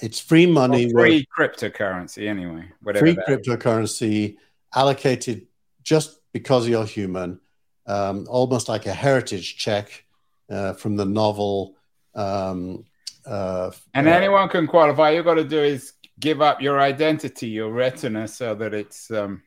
[0.00, 0.86] It's free money.
[0.86, 2.64] Or free cryptocurrency, anyway.
[2.82, 4.36] Whatever free cryptocurrency
[4.74, 5.46] allocated
[5.82, 7.40] just because you're human,
[7.86, 10.04] um, almost like a heritage check
[10.50, 11.76] uh, from the novel.
[12.14, 12.84] Um,
[13.26, 15.10] uh, and uh, anyone can qualify.
[15.10, 19.10] You've got to do is give up your identity, your retina, so that it's.
[19.10, 19.42] Um...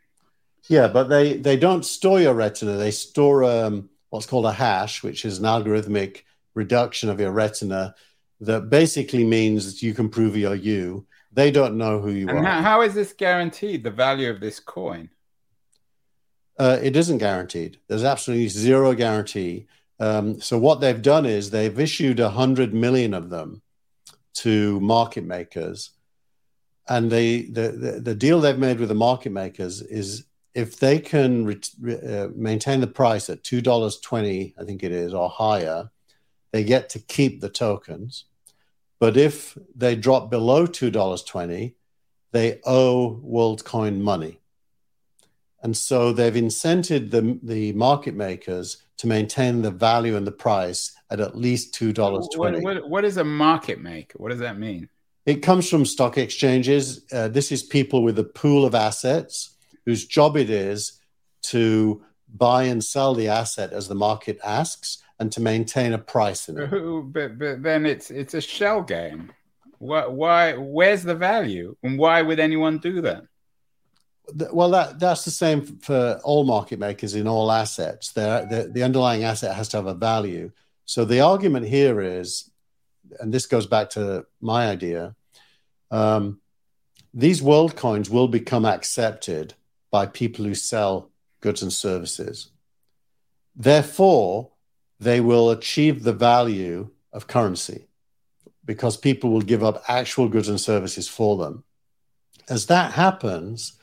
[0.68, 2.74] Yeah, but they they don't store your retina.
[2.74, 6.22] They store um, what's called a hash, which is an algorithmic
[6.54, 7.94] reduction of your retina
[8.40, 11.06] that basically means that you can prove you're you.
[11.34, 12.44] They don't know who you and are.
[12.44, 15.10] How, how is this guaranteed, the value of this coin?
[16.58, 17.78] Uh, it isn't guaranteed.
[17.90, 19.68] There's absolutely zero guarantee.
[20.00, 23.62] Um, so what they've done is they've issued a hundred million of them
[24.36, 25.92] to market makers,
[26.88, 30.24] and they the, the, the deal they've made with the market makers is
[30.56, 34.92] if they can re- uh, maintain the price at two dollars twenty, I think it
[34.92, 35.92] is, or higher,
[36.52, 38.26] they get to keep the tokens.
[39.00, 41.76] But if they drop below two dollars twenty,
[42.32, 44.40] they owe WorldCoin money,
[45.62, 50.96] and so they've incented the the market makers to maintain the value and the price
[51.12, 52.62] at at least two dollars twenty.
[52.62, 54.18] What, what, what is a market maker?
[54.18, 54.88] What does that mean?
[55.26, 57.04] It comes from stock exchanges.
[57.12, 59.55] Uh, this is people with a pool of assets
[59.86, 61.00] whose job it is
[61.44, 66.50] to buy and sell the asset as the market asks and to maintain a price
[66.50, 67.14] in it.
[67.14, 69.32] But, but then it's it's a shell game.
[69.78, 70.54] Why, why?
[70.54, 73.24] Where's the value, and why would anyone do that?
[74.52, 78.12] Well, that that's the same for all market makers in all assets.
[78.12, 80.52] the, the underlying asset has to have a value.
[80.86, 82.50] So the argument here is,
[83.20, 85.16] and this goes back to my idea,
[85.92, 86.42] um,
[87.14, 89.54] these world coins will become accepted
[89.96, 92.38] by people who sell goods and services.
[93.56, 94.52] Therefore,
[95.00, 97.88] they will achieve the value of currency
[98.66, 101.64] because people will give up actual goods and services for them.
[102.50, 103.80] As that happens,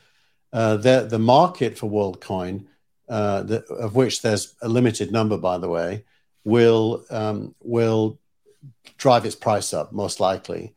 [0.51, 2.65] uh, the, the market for WorldCoin,
[3.09, 3.43] uh,
[3.87, 6.05] of which there's a limited number, by the way,
[6.43, 8.19] will um, will
[9.03, 10.75] drive its price up most likely,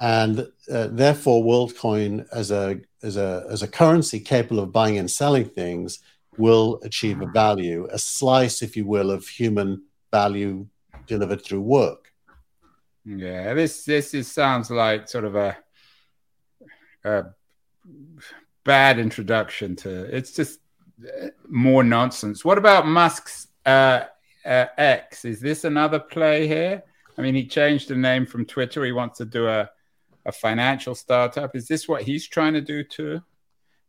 [0.00, 0.34] and
[0.76, 5.44] uh, therefore WorldCoin as a as a as a currency capable of buying and selling
[5.44, 6.00] things
[6.36, 10.66] will achieve a value, a slice, if you will, of human value
[11.06, 12.12] delivered through work.
[13.04, 15.56] Yeah, this this is, sounds like sort of a,
[17.04, 17.24] a
[18.64, 20.04] bad introduction to.
[20.16, 20.60] It's just
[21.04, 22.44] uh, more nonsense.
[22.44, 24.04] What about Musk's uh,
[24.44, 25.24] uh, X?
[25.24, 26.82] Is this another play here?
[27.16, 28.84] I mean, he changed the name from Twitter.
[28.84, 29.70] He wants to do a
[30.26, 31.54] a financial startup.
[31.54, 33.20] Is this what he's trying to do too?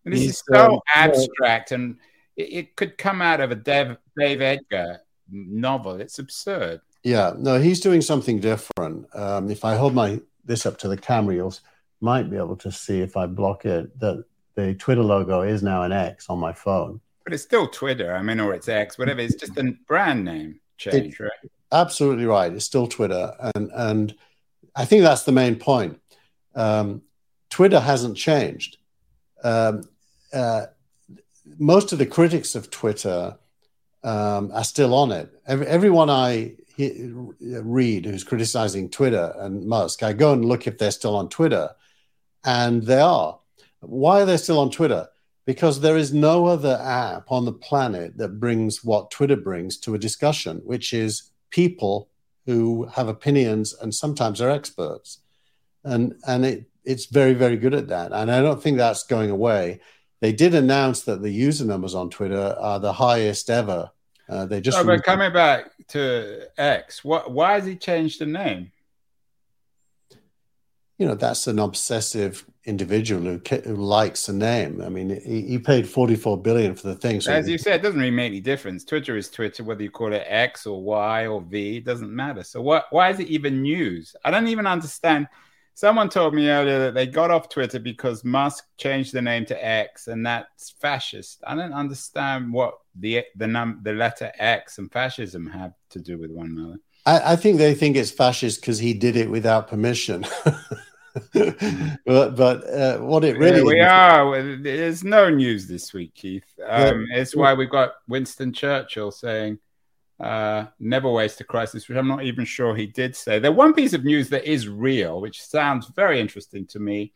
[0.03, 1.97] And this he's, is so um, abstract, and
[2.35, 4.97] it, it, could come out of a Dave, Dave Eggers
[5.31, 5.99] novel.
[5.99, 6.81] It's absurd.
[7.03, 9.07] Yeah, no, he's doing something different.
[9.15, 11.51] Um, if I hold my this up to the camera, you
[12.01, 14.23] might be able to see if I block it that
[14.55, 17.01] the Twitter logo is now an X on my phone.
[17.23, 18.15] But it's still Twitter.
[18.15, 19.19] I mean, or it's X, whatever.
[19.19, 21.51] It's just a brand name change, it, right?
[21.71, 22.53] Absolutely right.
[22.53, 24.15] It's still Twitter, and and
[24.75, 25.99] I think that's the main point.
[26.55, 27.01] Um,
[27.49, 28.77] Twitter hasn't changed.
[29.43, 29.83] Um,
[30.33, 30.67] uh,
[31.59, 33.37] most of the critics of Twitter
[34.03, 35.29] um, are still on it.
[35.47, 40.77] Every, everyone I he, read who's criticizing Twitter and Musk, I go and look if
[40.77, 41.69] they're still on Twitter,
[42.43, 43.39] and they are.
[43.79, 45.07] Why are they still on Twitter?
[45.45, 49.93] Because there is no other app on the planet that brings what Twitter brings to
[49.93, 52.09] a discussion, which is people
[52.45, 55.19] who have opinions and sometimes are experts.
[55.85, 58.11] And, and it, it's very, very good at that.
[58.11, 59.79] And I don't think that's going away.
[60.21, 63.91] They did announce that the user numbers on Twitter are the highest ever.
[64.27, 64.77] Uh, they just.
[64.77, 67.31] Oh, but coming back to X, what?
[67.31, 68.71] Why has he changed the name?
[70.97, 74.81] You know, that's an obsessive individual who, who likes a name.
[74.81, 77.19] I mean, he, he, paid 44 billion for the thing.
[77.19, 78.85] So As you said, it doesn't really make any difference.
[78.85, 82.43] Twitter is Twitter, whether you call it X or Y or V, it doesn't matter.
[82.43, 82.87] So what?
[82.91, 84.15] Why is it even news?
[84.23, 85.27] I don't even understand.
[85.77, 89.65] Someone told me earlier that they got off Twitter because Musk changed the name to
[89.65, 91.43] X, and that's fascist.
[91.45, 96.17] I don't understand what the the num the letter X and fascism have to do
[96.17, 96.79] with one another.
[97.05, 100.25] I, I think they think it's fascist because he did it without permission.
[101.33, 106.43] but but uh, what it really yeah, we are there's no news this week keith
[106.67, 107.19] um, yeah.
[107.19, 109.57] it's why we've got winston churchill saying
[110.19, 113.39] uh, never waste a crisis, which I'm not even sure he did say.
[113.39, 117.13] The one piece of news that is real, which sounds very interesting to me.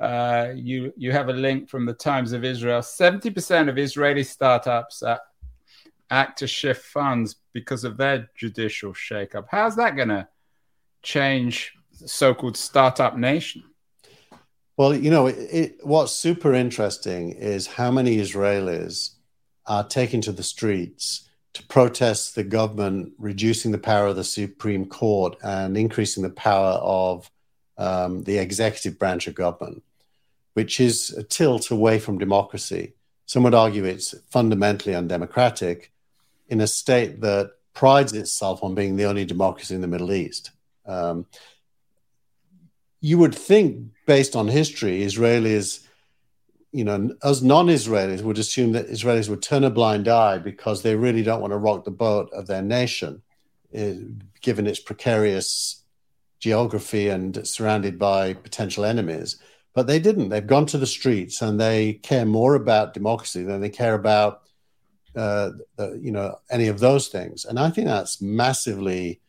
[0.00, 2.82] Uh, you you have a link from the Times of Israel.
[2.82, 5.20] Seventy percent of Israeli startups are,
[6.10, 9.46] act to shift funds because of their judicial shakeup.
[9.50, 10.28] How's that going to
[11.02, 13.62] change so-called startup nation?
[14.76, 19.10] Well, you know, it, it, what's super interesting is how many Israelis
[19.66, 21.23] are taking to the streets
[21.54, 26.72] to protest the government reducing the power of the Supreme Court and increasing the power
[26.82, 27.30] of
[27.78, 29.82] um, the executive branch of government,
[30.54, 32.94] which is a tilt away from democracy.
[33.26, 35.92] Some would argue it's fundamentally undemocratic
[36.48, 40.50] in a state that prides itself on being the only democracy in the Middle East.
[40.86, 41.26] Um,
[43.00, 45.86] you would think, based on history, Israelis
[46.74, 50.96] you know, us non-Israelis would assume that Israelis would turn a blind eye because they
[50.96, 53.22] really don't want to rock the boat of their nation,
[53.72, 53.94] eh,
[54.42, 55.84] given its precarious
[56.40, 59.36] geography and surrounded by potential enemies.
[59.72, 60.30] But they didn't.
[60.30, 64.42] They've gone to the streets and they care more about democracy than they care about,
[65.14, 67.44] uh, uh, you know, any of those things.
[67.44, 69.20] And I think that's massively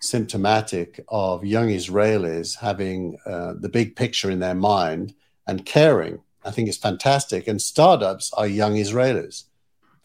[0.00, 5.14] symptomatic of young Israelis having uh, the big picture in their mind
[5.46, 7.46] and caring I think it's fantastic.
[7.46, 9.44] And startups are young Israelis.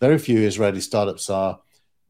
[0.01, 1.61] Very few Israeli startups are,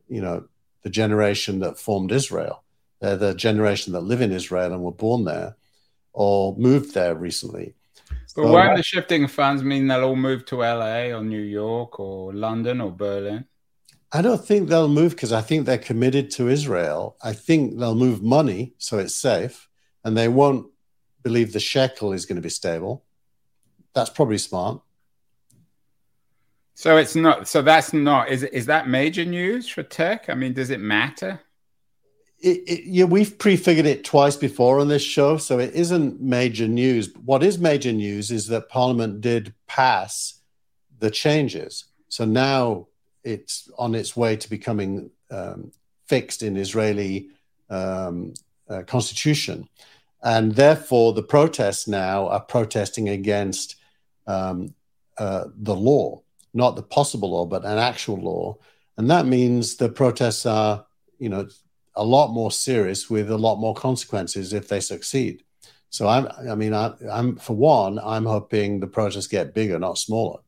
[0.10, 0.46] you know,
[0.82, 2.64] the generation that formed Israel.
[3.00, 5.56] They're the generation that live in Israel and were born there
[6.14, 7.76] or moved there recently.
[8.36, 12.00] But so, won't the shifting funds mean they'll all move to LA or New York
[12.00, 13.46] or London or Berlin?
[14.12, 17.18] I don't think they'll move because I think they're committed to Israel.
[17.22, 19.70] I think they'll move money so it's safe,
[20.04, 20.72] and they won't
[21.22, 23.06] believe the shekel is going to be stable
[23.94, 24.82] that's probably smart.
[26.76, 27.48] So it's not.
[27.48, 28.30] So that's not.
[28.30, 30.30] Is is that major news for tech?
[30.30, 31.40] I mean, does it matter?
[32.40, 36.68] It, it, yeah, we've prefigured it twice before on this show, so it isn't major
[36.68, 37.14] news.
[37.24, 40.42] What is major news is that Parliament did pass
[41.00, 41.86] the changes.
[42.10, 42.88] So now
[43.24, 45.72] it's on its way to becoming um,
[46.08, 47.30] fixed in Israeli
[47.70, 48.34] um,
[48.70, 49.70] uh, constitution,
[50.22, 53.78] and therefore the protests now are protesting against
[54.28, 54.74] um,
[55.18, 56.22] uh, the law,
[56.54, 58.58] not the possible law, but an actual law.
[58.98, 60.86] And that means the protests are,
[61.20, 61.48] you know,
[61.96, 65.44] a lot more serious with a lot more consequences if they succeed.
[65.90, 70.00] So I'm, I mean, I, am for one, I'm hoping the protests get bigger, not
[70.00, 70.40] smaller.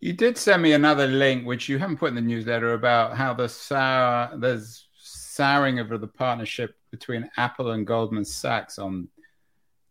[0.00, 3.34] You did send me another link, which you haven't put in the newsletter, about how
[3.34, 9.08] the sour, there's souring of the partnership between Apple and Goldman Sachs on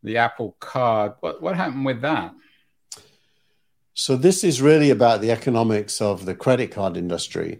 [0.03, 1.14] the Apple Card.
[1.20, 2.34] What what happened with that?
[4.00, 7.60] So this is really about the economics of the credit card industry.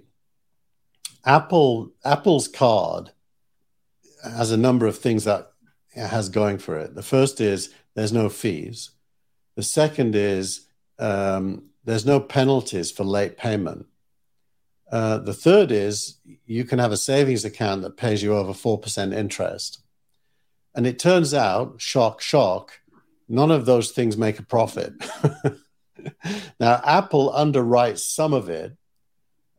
[1.26, 3.12] Apple Apple's card
[4.24, 5.52] has a number of things that
[5.94, 6.96] it has going for it.
[6.96, 8.92] The first is there's no fees.
[9.58, 10.66] The second is
[10.98, 13.88] um, there's no penalties for late payment.
[14.90, 19.14] Uh, the third is you can have a savings account that pays you over 4%
[19.14, 19.82] interest.
[20.74, 22.80] And it turns out, shock, shock,
[23.32, 24.94] None of those things make a profit.
[26.60, 28.76] now, Apple underwrites some of it,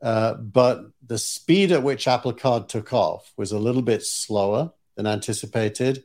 [0.03, 4.73] uh, but the speed at which Apple Card took off was a little bit slower
[4.97, 6.05] than anticipated.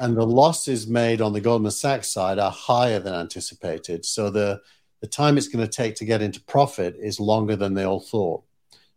[0.00, 4.04] And the losses made on the Goldman Sachs side are higher than anticipated.
[4.04, 4.60] So the,
[5.00, 8.00] the time it's going to take to get into profit is longer than they all
[8.00, 8.42] thought.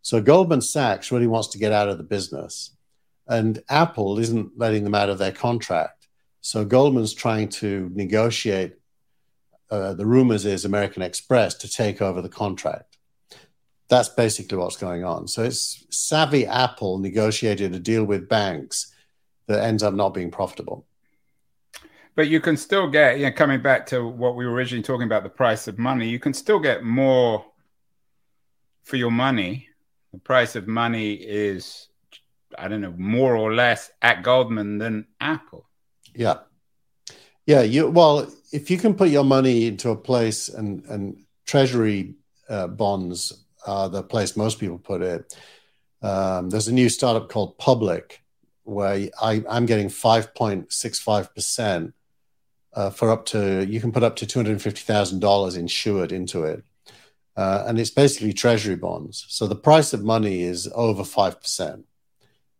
[0.01, 2.71] So Goldman Sachs really wants to get out of the business.
[3.27, 6.07] And Apple isn't letting them out of their contract.
[6.41, 8.76] So Goldman's trying to negotiate,
[9.69, 12.97] uh, the rumors is American Express to take over the contract.
[13.89, 15.27] That's basically what's going on.
[15.27, 18.93] So it's savvy Apple negotiated a deal with banks
[19.47, 20.85] that ends up not being profitable.
[22.15, 25.05] But you can still get, you know, coming back to what we were originally talking
[25.05, 27.45] about, the price of money, you can still get more
[28.83, 29.69] for your money.
[30.11, 31.87] The price of money is
[32.57, 35.69] I don't know, more or less at Goldman than Apple.
[36.15, 36.39] Yeah.
[37.47, 37.61] Yeah.
[37.61, 42.13] You well, if you can put your money into a place and and treasury
[42.47, 45.35] uh, bonds are the place most people put it.
[46.01, 48.21] Um, there's a new startup called Public
[48.63, 51.93] where I, I'm getting 5.65%
[52.73, 56.65] uh, for up to, you can put up to $250,000 insured into it.
[57.35, 59.25] Uh, and it's basically treasury bonds.
[59.29, 61.83] So the price of money is over 5%.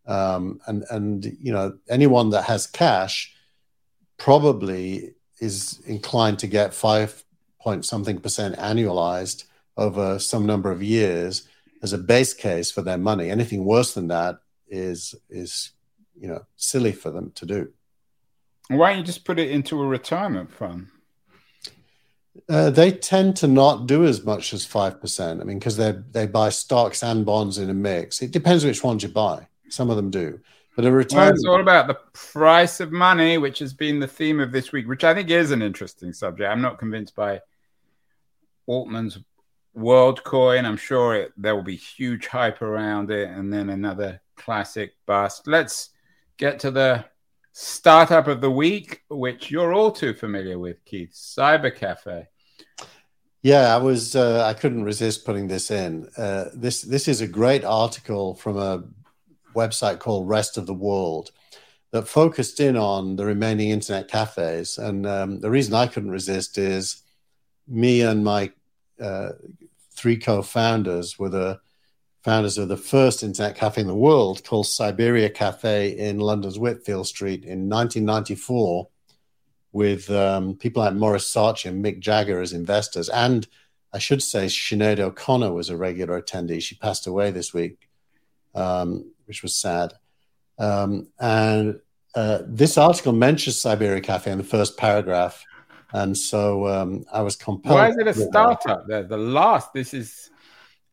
[0.06, 3.36] Um, and and you know anyone that has cash
[4.18, 7.24] probably is inclined to get five
[7.62, 9.46] point something percent annualized
[9.76, 11.48] over some number of years
[11.84, 13.30] as a base case for their money.
[13.30, 15.72] Anything worse than that is is
[16.20, 17.72] you know silly for them to do.
[18.70, 20.88] Why don't you just put it into a retirement fund?
[22.50, 25.42] Uh, they tend to not do as much as five percent.
[25.42, 28.22] I mean, because they they buy stocks and bonds in a mix.
[28.22, 29.48] It depends which ones you buy.
[29.70, 30.40] Some of them do.
[30.78, 31.18] But a return.
[31.18, 34.72] Well, it's all about the price of money, which has been the theme of this
[34.72, 36.48] week, which I think is an interesting subject.
[36.48, 37.42] I'm not convinced by
[38.68, 39.18] Altman's
[39.76, 40.66] WorldCoin.
[40.66, 45.48] I'm sure it, there will be huge hype around it, and then another classic bust.
[45.48, 45.90] Let's
[46.38, 47.06] get to the
[47.54, 51.12] startup of the week, which you're all too familiar with, Keith.
[51.12, 52.28] Cyber Cafe.
[53.42, 54.16] Yeah, I was.
[54.16, 56.08] Uh, I couldn't resist putting this in.
[56.16, 58.84] Uh, this this is a great article from a
[59.58, 61.32] website called Rest of the World
[61.92, 64.78] that focused in on the remaining internet cafes.
[64.78, 67.04] And um, the reason I couldn't resist is
[67.68, 68.52] me and my
[69.02, 69.32] uh,
[69.92, 71.60] three co-founders were the
[72.24, 77.08] founders of the first internet cafe in the world called Cyberia Cafe in London's Whitfield
[77.08, 78.90] Street in 1994
[79.72, 83.10] with um, people like Maurice Saatchi and Mick Jagger as investors.
[83.10, 83.48] And
[83.94, 86.62] I should say Sinead O'Connor was a regular attendee.
[86.62, 87.88] She passed away this week.
[88.54, 89.94] Um, which was sad.
[90.58, 91.80] Um, and
[92.16, 95.44] uh, this article mentions Cyberia Cafe in the first paragraph.
[95.94, 97.76] And so um, I was compelled.
[97.76, 98.88] Why is it a startup?
[98.88, 100.30] The, the last, this is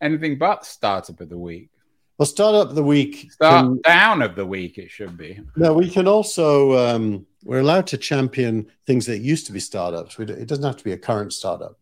[0.01, 1.71] anything but startup of the week.
[2.19, 3.33] Well, startup of the week.
[3.33, 5.41] Start can, down of the week, it should be.
[5.57, 10.17] No, we can also, um, we're allowed to champion things that used to be startups.
[10.17, 11.77] We, it doesn't have to be a current startup.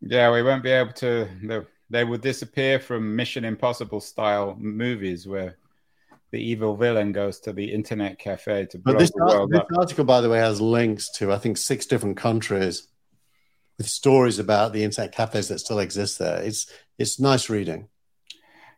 [0.00, 1.28] Yeah, we won't be able to
[1.90, 5.56] they would disappear from Mission Impossible style movies where
[6.30, 10.04] the evil villain goes to the internet cafe to blow this, the world this article,
[10.04, 12.88] by the way, has links to I think six different countries
[13.78, 16.42] with stories about the internet cafes that still exist there.
[16.42, 17.88] It's it's nice reading.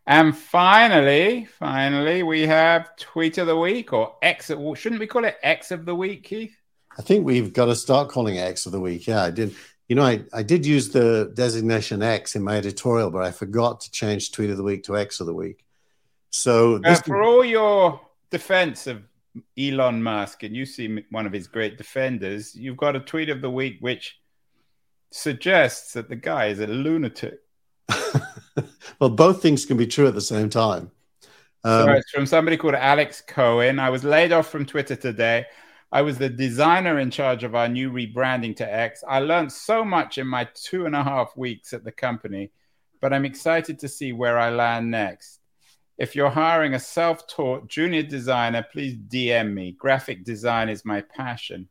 [0.07, 4.47] And finally, finally, we have tweet of the week or X.
[4.47, 6.55] Shouldn't we call it X of the week, Keith?
[6.97, 9.07] I think we've got to start calling it X of the week.
[9.07, 9.55] Yeah, I did
[9.91, 13.81] you know, I, I did use the designation X in my editorial, but I forgot
[13.81, 15.65] to change tweet of the week to X of the week.
[16.29, 19.03] So uh, for all your defense of
[19.59, 23.41] Elon Musk, and you see one of his great defenders, you've got a tweet of
[23.41, 24.17] the week which
[25.11, 27.39] suggests that the guy is a lunatic.
[28.99, 30.89] well, both things can be true at the same time.
[31.65, 33.77] Um, so it's from somebody called Alex Cohen.
[33.77, 35.47] I was laid off from Twitter today.
[35.91, 39.03] I was the designer in charge of our new rebranding to X.
[39.07, 42.51] I learned so much in my two and a half weeks at the company,
[43.01, 45.39] but I'm excited to see where I land next.
[45.97, 49.73] If you're hiring a self taught junior designer, please DM me.
[49.73, 51.67] Graphic design is my passion.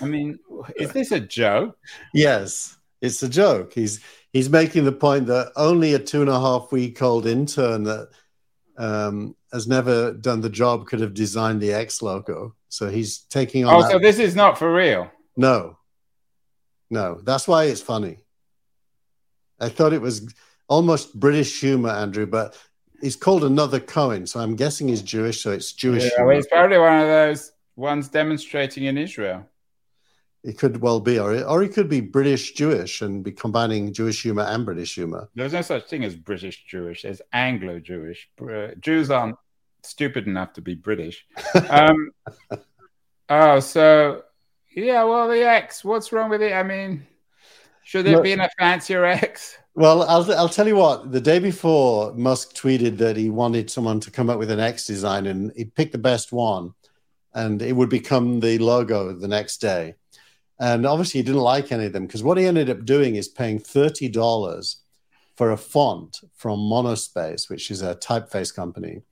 [0.00, 0.38] I mean,
[0.76, 1.76] is this a joke?
[2.14, 3.74] Yes, it's a joke.
[3.74, 4.00] He's
[4.32, 8.08] he's making the point that only a two and a half week old intern that
[8.78, 12.54] um, has never done the job could have designed the X logo.
[12.68, 13.74] So he's taking on.
[13.74, 13.90] Oh, that.
[13.90, 15.10] so this is not for real.
[15.36, 15.78] No,
[16.90, 17.20] no.
[17.22, 18.18] That's why it's funny.
[19.60, 20.32] I thought it was
[20.68, 22.56] almost British humor, Andrew, but
[23.00, 26.04] he's called another Cohen, so I'm guessing he's Jewish, so it's Jewish.
[26.04, 29.46] Yeah, well, he's probably one of those one's demonstrating in Israel.
[30.44, 34.22] It could well be, or or he could be British Jewish and be combining Jewish
[34.22, 35.28] humor and British humor.
[35.34, 37.02] There's no such thing as British Jewish.
[37.02, 38.30] There's Anglo Jewish.
[38.78, 39.36] Jews aren't
[39.82, 41.26] stupid enough to be British.
[41.70, 42.10] Um,
[43.28, 44.22] oh, so
[44.74, 45.04] yeah.
[45.04, 45.84] Well, the X.
[45.84, 46.52] What's wrong with it?
[46.52, 47.06] I mean,
[47.84, 49.58] should there be a fancier X?
[49.74, 51.12] Well, I'll, I'll tell you what.
[51.12, 54.86] The day before, Musk tweeted that he wanted someone to come up with an X
[54.86, 56.74] design, and he picked the best one,
[57.32, 59.94] and it would become the logo the next day.
[60.58, 63.28] And obviously, he didn't like any of them because what he ended up doing is
[63.28, 64.82] paying thirty dollars
[65.36, 69.02] for a font from Monospace, which is a typeface company,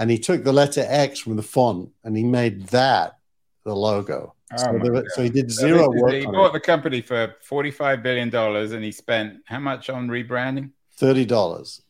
[0.00, 3.18] and he took the letter X from the font and he made that
[3.64, 4.34] the logo.
[4.52, 6.12] Oh so, so, he did zero so work.
[6.14, 6.52] He bought it.
[6.54, 10.70] the company for forty-five billion dollars, and he spent how much on rebranding?
[10.94, 11.82] Thirty dollars.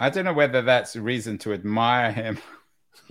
[0.00, 2.38] I don't know whether that's a reason to admire him.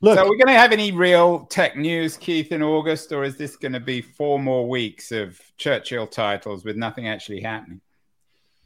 [0.00, 3.24] Look, so, are we going to have any real tech news, Keith, in August, or
[3.24, 7.80] is this going to be four more weeks of Churchill titles with nothing actually happening?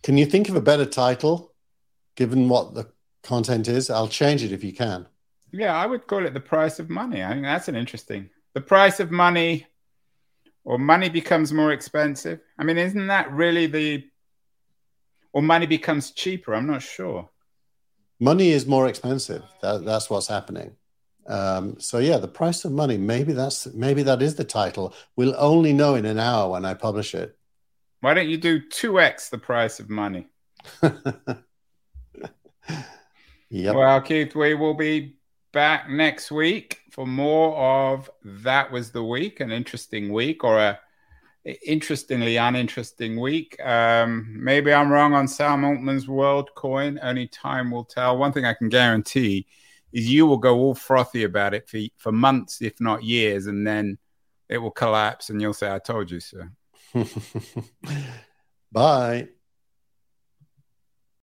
[0.02, 1.52] Can you think of a better title,
[2.16, 2.90] given what the
[3.22, 3.90] content is?
[3.90, 5.06] I'll change it if you can.
[5.52, 7.22] Yeah, I would call it the price of money.
[7.22, 8.30] I think that's an interesting.
[8.54, 9.66] The price of money,
[10.64, 12.40] or money becomes more expensive.
[12.58, 14.04] I mean, isn't that really the,
[15.32, 16.54] or money becomes cheaper?
[16.54, 17.28] I'm not sure.
[18.18, 19.42] Money is more expensive.
[19.60, 20.76] That, that's what's happening.
[21.26, 22.96] Um, so yeah, the price of money.
[22.96, 24.94] Maybe that's maybe that is the title.
[25.16, 27.36] We'll only know in an hour when I publish it.
[28.00, 30.26] Why don't you do two x the price of money?
[33.52, 33.74] yep.
[33.74, 35.16] Well, Keith, we will be
[35.52, 40.78] back next week for more of that was the week, an interesting week, or a
[41.66, 43.60] interestingly uninteresting week.
[43.64, 46.98] Um, maybe I'm wrong on Sam Altman's Worldcoin.
[47.02, 48.16] Only time will tell.
[48.16, 49.46] One thing I can guarantee
[49.92, 53.66] is you will go all frothy about it for, for months, if not years, and
[53.66, 53.98] then
[54.48, 56.44] it will collapse and you'll say, I told you so.
[58.72, 59.28] Bye.